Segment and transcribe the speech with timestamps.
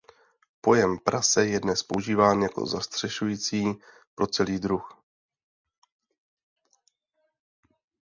[0.67, 3.65] Pojem prase je dnes používán jako zastřešující
[4.15, 5.03] pro celý druh.